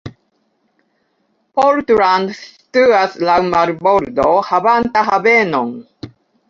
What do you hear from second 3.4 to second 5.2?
marbordo havanta